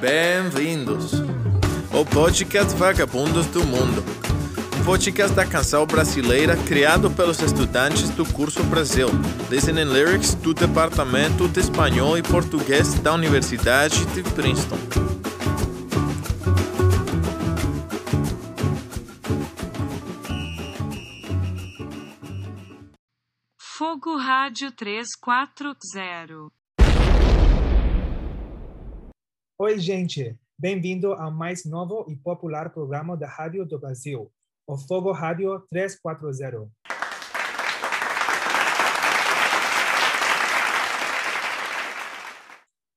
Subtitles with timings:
[0.00, 1.12] Bem-vindos
[1.92, 4.02] ao podcast Vagabundos do Mundo,
[4.80, 9.08] um podcast da canção brasileira criado pelos estudantes do curso Brasil,
[9.50, 14.78] Listening Lyrics do Departamento de Espanhol e Português da Universidade de Princeton.
[23.58, 26.59] Fogo Rádio 340.
[29.62, 30.40] Oi, gente!
[30.58, 34.32] Bem-vindo ao mais novo e popular programa da Rádio do Brasil,
[34.66, 36.70] o Fogo Rádio 340.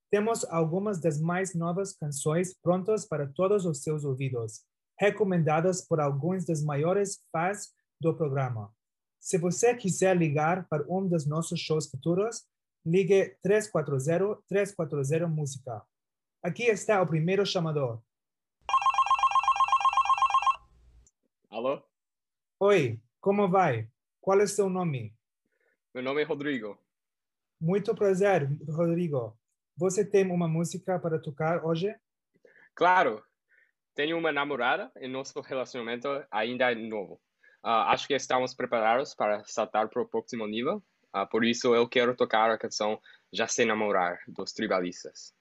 [0.09, 4.61] Temos algumas das mais novas canções prontas para todos os seus ouvidos,
[4.97, 8.71] recomendadas por alguns dos maiores fãs do programa.
[9.19, 12.45] Se você quiser ligar para um dos nossos shows futuros,
[12.85, 15.83] ligue 340-340 Música.
[16.43, 18.01] Aqui está o primeiro chamador.
[21.49, 21.81] Alô?
[22.59, 23.87] Oi, como vai?
[24.19, 25.15] Qual é seu nome?
[25.93, 26.77] Meu nome é Rodrigo.
[27.61, 29.39] Muito prazer, Rodrigo.
[29.77, 31.95] Você tem uma música para tocar hoje?
[32.75, 33.23] Claro.
[33.95, 37.21] Tenho uma namorada e nosso relacionamento ainda é novo.
[37.63, 40.83] Uh, acho que estamos preparados para saltar para o próximo nível.
[41.15, 42.99] Uh, por isso, eu quero tocar a canção
[43.31, 45.33] Já Sei Namorar, dos Tribalistas.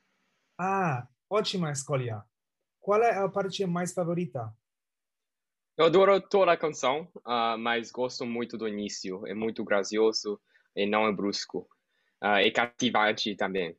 [0.59, 2.23] Ah, ótima escolha.
[2.81, 4.53] Qual é a parte mais favorita?
[5.77, 9.27] Eu adoro toda a canção, uh, mas gosto muito do início.
[9.27, 10.41] É muito gracioso
[10.77, 11.69] e não é brusco.
[12.23, 13.77] Uh, é cativante também.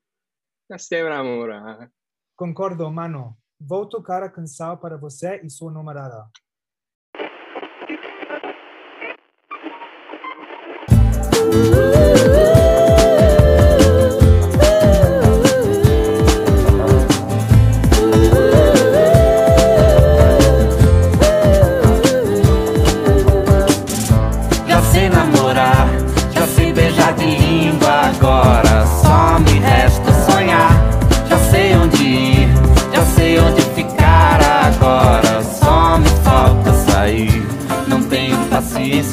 [0.69, 1.91] Já sei namorar.
[2.35, 3.37] Concordo, mano.
[3.59, 6.27] Vou tocar a canção para você e sua namorada.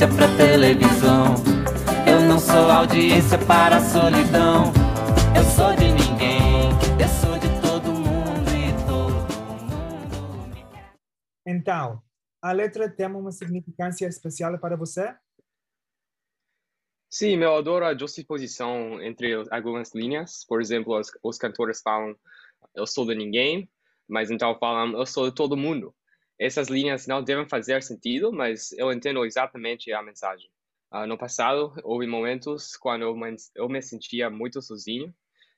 [0.01, 1.35] Paciência pra televisão.
[2.09, 4.73] Eu não sou audiência para a solidão.
[5.37, 9.13] Eu sou de ninguém, eu sou de todo mundo e todo
[9.69, 10.95] mundo me quer.
[11.47, 12.03] Então,
[12.41, 15.15] a letra tem uma significância especial para você?
[17.11, 20.45] Sim, eu adoro a justiposição entre algumas linhas.
[20.49, 22.15] Por exemplo, os, os cantores falam
[22.75, 23.69] eu sou de ninguém,
[24.09, 25.95] mas então falam eu sou de todo mundo.
[26.41, 30.49] Essas linhas não devem fazer sentido, mas eu entendo exatamente a mensagem.
[30.91, 35.15] Ah, no passado, houve momentos quando eu me, eu me sentia muito sozinho,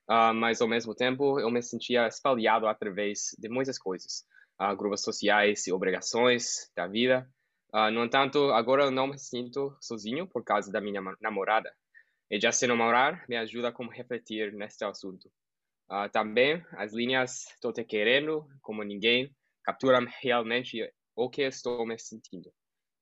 [0.08, 4.26] ah, mas ao mesmo tempo eu me sentia espalhado através de muitas coisas,
[4.58, 7.30] ah, grupos sociais e obrigações da vida.
[7.92, 11.72] No entanto, agora eu não me sinto sozinho por causa da minha namorada.
[12.30, 15.30] E já se namorar me ajuda a refletir neste assunto.
[16.12, 22.52] Também, as linhas "Tô te querendo" como ninguém capturam realmente o que estou me sentindo.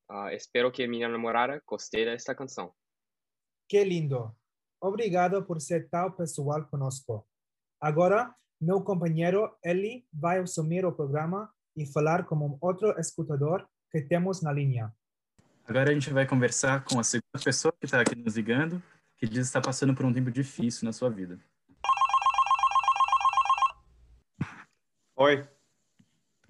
[0.09, 2.72] Ah, espero que minha namorada goste desta canção.
[3.69, 4.34] Que lindo!
[4.81, 7.26] Obrigado por ser tão pessoal conosco.
[7.81, 14.03] Agora, meu companheiro Eli vai assumir o programa e falar como um outro escutador que
[14.03, 14.93] temos na linha.
[15.65, 18.82] Agora a gente vai conversar com a segunda pessoa que está aqui nos ligando,
[19.16, 21.38] que diz estar passando por um tempo difícil na sua vida.
[25.16, 25.47] Oi,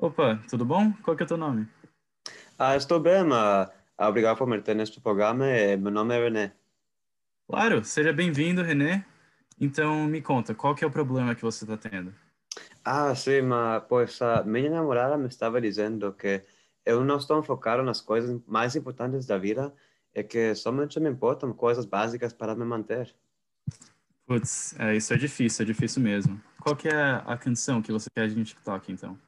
[0.00, 0.92] Opa, tudo bom?
[1.02, 1.68] Qual que é o teu nome?
[2.58, 3.68] ah, estou bem, mas
[3.98, 5.46] obrigado por me ter neste programa.
[5.46, 6.56] eh, Meu nome é René.
[7.46, 9.04] Claro, seja bem-vindo, René.
[9.60, 12.14] Então, me conta, qual que é o problema que você está tendo?
[12.84, 16.42] Ah, sim, mas pois a minha namorada me estava dizendo que
[16.84, 19.74] eu não estou enfocado nas coisas mais importantes da vida
[20.14, 23.14] e que somente me importam coisas básicas para me manter.
[24.26, 26.40] Putz, é, isso é difícil, é difícil mesmo.
[26.60, 26.94] Qual que é
[27.26, 29.18] a canção que você quer a gente que toque, então?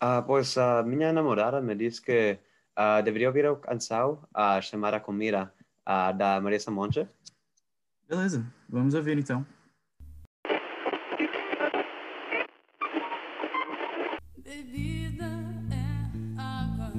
[0.00, 2.38] Ah, pois a minha namorada me disse que
[2.74, 5.52] ah, deveria ouvir a canção a chamar a comida
[5.84, 7.06] ah, da Marisa Monte.
[8.08, 9.46] Beleza, vamos ouvir então.
[14.38, 15.26] Bebida
[15.70, 16.92] é água,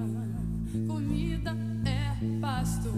[0.87, 1.51] comida
[1.85, 2.91] é pasto.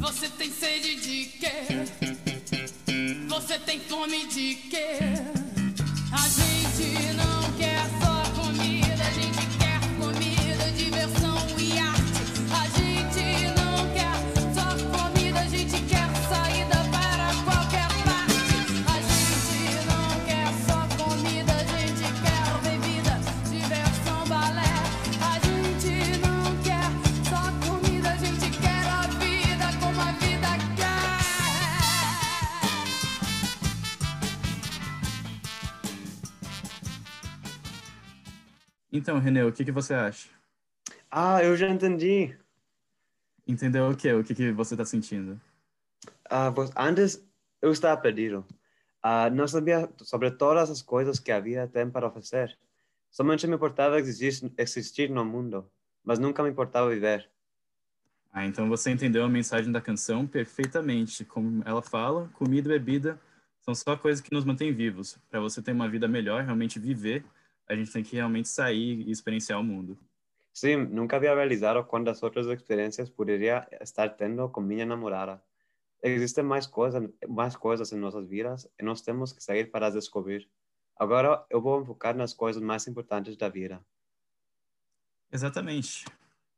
[0.00, 1.66] Você tem sede de quê?
[3.28, 4.98] Você tem fome de quê?
[6.12, 7.35] A gente não
[38.92, 40.28] Então, René, o que, que você acha?
[41.10, 42.36] Ah, eu já entendi.
[43.46, 44.12] Entendeu o quê?
[44.12, 45.40] O que, que você está sentindo?
[46.28, 47.24] Ah, antes
[47.60, 48.44] eu estava perdido.
[49.02, 52.58] Ah, não sabia sobre todas as coisas que havia tempo para oferecer.
[53.10, 55.70] Somente me importava existir, existir no mundo,
[56.04, 57.30] mas nunca me importava viver.
[58.32, 61.24] Ah, então você entendeu a mensagem da canção perfeitamente.
[61.24, 63.18] Como ela fala, comida e bebida
[63.62, 65.18] são só coisas que nos mantêm vivos.
[65.30, 67.24] Para você ter uma vida melhor, realmente viver,
[67.68, 69.98] a gente tem que realmente sair e experienciar o mundo.
[70.52, 75.42] Sim, nunca havia realizado quantas outras experiências poderia estar tendo com minha namorada.
[76.02, 79.94] Existem mais coisas, mais coisas em nossas vidas e nós temos que sair para as
[79.94, 80.48] descobrir.
[80.98, 83.84] Agora eu vou focar nas coisas mais importantes da vida.
[85.30, 86.04] Exatamente.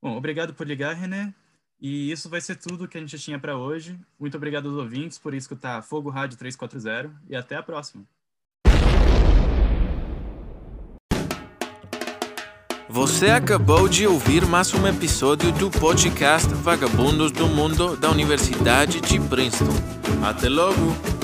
[0.00, 1.34] Bom, obrigado por ligar, René.
[1.80, 3.98] E isso vai ser tudo que a gente tinha para hoje.
[4.18, 8.06] Muito obrigado aos ouvintes por escutar Fogo Rádio 340 e até a próxima.
[12.90, 19.20] Você acabou de ouvir mais um episódio do podcast Vagabundos do Mundo da Universidade de
[19.20, 19.74] Princeton.
[20.22, 21.17] Até logo!